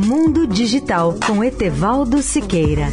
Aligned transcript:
Mundo 0.00 0.46
Digital 0.46 1.18
com 1.26 1.42
Etevaldo 1.42 2.22
Siqueira. 2.22 2.86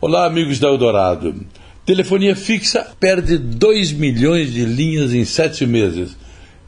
Olá, 0.00 0.26
amigos 0.26 0.58
da 0.58 0.66
Eldorado. 0.66 1.46
Telefonia 1.86 2.34
fixa 2.34 2.84
perde 2.98 3.38
2 3.38 3.92
milhões 3.92 4.52
de 4.52 4.64
linhas 4.64 5.14
em 5.14 5.24
sete 5.24 5.64
meses. 5.64 6.16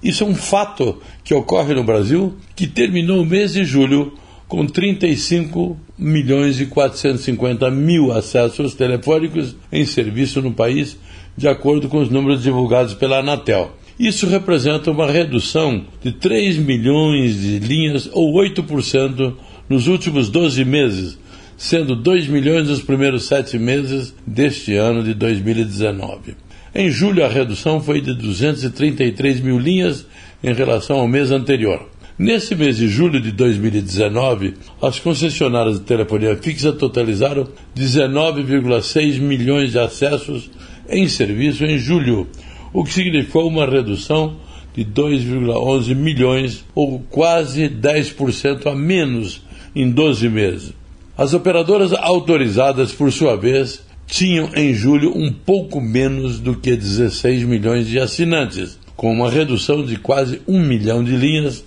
Isso 0.00 0.22
é 0.22 0.26
um 0.28 0.36
fato 0.36 1.02
que 1.24 1.34
ocorre 1.34 1.74
no 1.74 1.82
Brasil, 1.82 2.36
que 2.54 2.68
terminou 2.68 3.20
o 3.20 3.26
mês 3.26 3.52
de 3.52 3.64
julho 3.64 4.12
com 4.50 4.66
35 4.66 5.78
milhões 5.96 6.60
e 6.60 6.66
450 6.66 7.70
mil 7.70 8.10
acessos 8.10 8.74
telefônicos 8.74 9.54
em 9.70 9.86
serviço 9.86 10.42
no 10.42 10.52
país, 10.52 10.98
de 11.36 11.46
acordo 11.46 11.88
com 11.88 11.98
os 11.98 12.10
números 12.10 12.42
divulgados 12.42 12.92
pela 12.92 13.20
Anatel. 13.20 13.70
Isso 13.96 14.26
representa 14.26 14.90
uma 14.90 15.08
redução 15.08 15.84
de 16.02 16.10
3 16.10 16.58
milhões 16.58 17.40
de 17.40 17.60
linhas 17.60 18.10
ou 18.12 18.34
8% 18.34 19.34
nos 19.68 19.86
últimos 19.86 20.28
12 20.28 20.64
meses, 20.64 21.16
sendo 21.56 21.94
2 21.94 22.26
milhões 22.26 22.68
nos 22.68 22.82
primeiros 22.82 23.26
sete 23.26 23.56
meses 23.56 24.12
deste 24.26 24.74
ano 24.74 25.04
de 25.04 25.14
2019. 25.14 26.34
Em 26.74 26.90
julho, 26.90 27.24
a 27.24 27.28
redução 27.28 27.80
foi 27.80 28.00
de 28.00 28.14
233 28.14 29.40
mil 29.40 29.60
linhas 29.60 30.04
em 30.42 30.52
relação 30.52 30.98
ao 30.98 31.06
mês 31.06 31.30
anterior. 31.30 31.89
Nesse 32.20 32.54
mês 32.54 32.76
de 32.76 32.86
julho 32.86 33.18
de 33.18 33.32
2019, 33.32 34.52
as 34.82 34.98
concessionárias 34.98 35.78
de 35.78 35.86
telefonia 35.86 36.36
fixa 36.36 36.70
totalizaram 36.70 37.48
19,6 37.74 39.18
milhões 39.18 39.72
de 39.72 39.78
acessos 39.78 40.50
em 40.86 41.08
serviço 41.08 41.64
em 41.64 41.78
julho, 41.78 42.28
o 42.74 42.84
que 42.84 42.92
significou 42.92 43.48
uma 43.48 43.64
redução 43.64 44.36
de 44.74 44.84
2,11 44.84 45.94
milhões, 45.94 46.62
ou 46.74 47.02
quase 47.08 47.70
10% 47.70 48.66
a 48.66 48.74
menos 48.74 49.40
em 49.74 49.90
12 49.90 50.28
meses. 50.28 50.74
As 51.16 51.32
operadoras 51.32 51.94
autorizadas, 51.94 52.92
por 52.92 53.10
sua 53.10 53.34
vez, 53.34 53.82
tinham 54.06 54.50
em 54.54 54.74
julho 54.74 55.16
um 55.16 55.32
pouco 55.32 55.80
menos 55.80 56.38
do 56.38 56.54
que 56.54 56.76
16 56.76 57.44
milhões 57.44 57.86
de 57.86 57.98
assinantes, 57.98 58.78
com 58.94 59.10
uma 59.10 59.30
redução 59.30 59.82
de 59.82 59.96
quase 59.96 60.42
um 60.46 60.62
milhão 60.62 61.02
de 61.02 61.16
linhas 61.16 61.64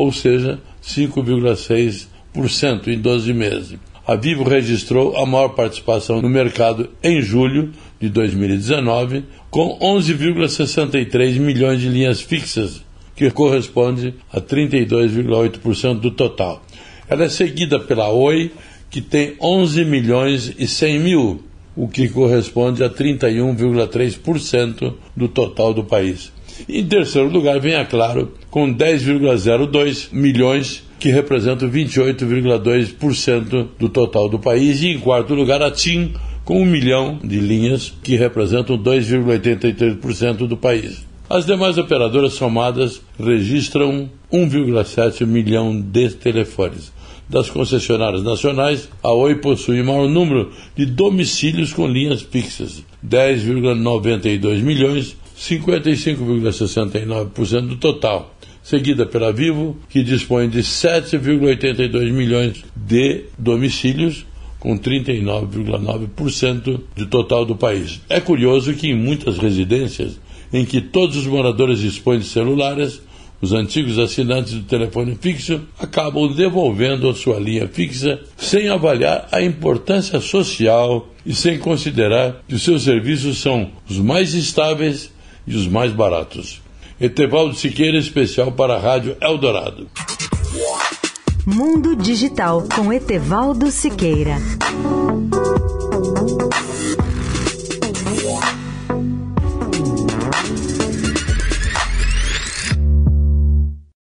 ou 0.00 0.10
seja, 0.10 0.58
5,6% 0.82 2.88
em 2.88 2.98
12 2.98 3.32
meses. 3.34 3.78
A 4.06 4.16
Vivo 4.16 4.44
registrou 4.44 5.14
a 5.18 5.26
maior 5.26 5.50
participação 5.50 6.22
no 6.22 6.28
mercado 6.28 6.88
em 7.02 7.20
julho 7.20 7.70
de 8.00 8.08
2019, 8.08 9.24
com 9.50 9.78
11,63 9.78 11.38
milhões 11.38 11.82
de 11.82 11.90
linhas 11.90 12.18
fixas, 12.18 12.82
que 13.14 13.30
corresponde 13.30 14.14
a 14.32 14.40
32,8% 14.40 16.00
do 16.00 16.10
total. 16.10 16.62
Ela 17.06 17.24
é 17.24 17.28
seguida 17.28 17.78
pela 17.78 18.08
Oi, 18.08 18.50
que 18.88 19.02
tem 19.02 19.34
11 19.38 19.84
milhões 19.84 20.54
e 20.58 20.66
100 20.66 20.98
mil, 20.98 21.44
o 21.76 21.86
que 21.86 22.08
corresponde 22.08 22.82
a 22.82 22.88
31,3% 22.88 24.94
do 25.14 25.28
total 25.28 25.74
do 25.74 25.84
país. 25.84 26.32
Em 26.68 26.84
terceiro 26.84 27.28
lugar 27.28 27.60
vem 27.60 27.74
a 27.74 27.84
Claro, 27.84 28.32
com 28.50 28.72
10,02 28.72 30.08
milhões, 30.12 30.82
que 30.98 31.08
representam 31.08 31.70
28,2% 31.70 33.68
do 33.78 33.88
total 33.88 34.28
do 34.28 34.38
país. 34.38 34.82
E 34.82 34.88
em 34.88 34.98
quarto 34.98 35.34
lugar, 35.34 35.62
a 35.62 35.70
TIM, 35.70 36.12
com 36.44 36.60
um 36.60 36.66
milhão 36.66 37.18
de 37.22 37.38
linhas, 37.38 37.92
que 38.02 38.16
representam 38.16 38.76
2,83% 38.76 40.46
do 40.46 40.56
país. 40.56 41.06
As 41.28 41.46
demais 41.46 41.78
operadoras 41.78 42.32
somadas 42.32 43.00
registram 43.18 44.10
1,7 44.32 45.24
milhão 45.24 45.80
de 45.80 46.10
telefones. 46.10 46.92
Das 47.28 47.48
concessionárias 47.48 48.24
nacionais, 48.24 48.88
a 49.00 49.12
Oi 49.12 49.36
possui 49.36 49.80
o 49.80 49.84
maior 49.84 50.08
número 50.08 50.50
de 50.76 50.84
domicílios 50.84 51.72
com 51.72 51.86
linhas 51.86 52.22
fixas, 52.22 52.82
10,92 53.06 54.60
milhões, 54.60 55.16
55,69% 55.40 57.66
do 57.66 57.76
total, 57.76 58.34
seguida 58.62 59.06
pela 59.06 59.32
Vivo, 59.32 59.78
que 59.88 60.02
dispõe 60.02 60.50
de 60.50 60.60
7,82 60.60 62.12
milhões 62.12 62.62
de 62.76 63.24
domicílios, 63.38 64.26
com 64.58 64.78
39,9% 64.78 66.80
do 66.94 67.06
total 67.06 67.46
do 67.46 67.56
país. 67.56 68.02
É 68.10 68.20
curioso 68.20 68.74
que 68.74 68.88
em 68.88 68.94
muitas 68.94 69.38
residências 69.38 70.20
em 70.52 70.66
que 70.66 70.82
todos 70.82 71.16
os 71.16 71.26
moradores 71.26 71.78
dispõem 71.78 72.18
de 72.18 72.26
celulares, 72.26 73.00
os 73.40 73.54
antigos 73.54 73.98
assinantes 73.98 74.52
do 74.52 74.64
telefone 74.64 75.16
fixo 75.18 75.62
acabam 75.78 76.30
devolvendo 76.34 77.08
a 77.08 77.14
sua 77.14 77.38
linha 77.38 77.66
fixa 77.66 78.20
sem 78.36 78.68
avaliar 78.68 79.26
a 79.32 79.40
importância 79.40 80.20
social 80.20 81.08
e 81.24 81.34
sem 81.34 81.58
considerar 81.58 82.42
que 82.46 82.54
os 82.54 82.62
seus 82.62 82.82
serviços 82.82 83.38
são 83.38 83.70
os 83.88 83.96
mais 83.96 84.34
estáveis 84.34 85.10
e 85.50 85.56
os 85.56 85.66
mais 85.66 85.92
baratos. 85.92 86.62
Etevaldo 87.00 87.54
Siqueira, 87.54 87.98
especial 87.98 88.52
para 88.52 88.76
a 88.76 88.78
Rádio 88.78 89.16
Eldorado. 89.20 89.88
Mundo 91.44 91.96
Digital 91.96 92.64
com 92.74 92.92
Etevaldo 92.92 93.70
Siqueira. 93.70 94.36